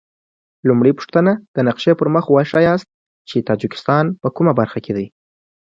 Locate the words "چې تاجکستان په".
3.29-4.27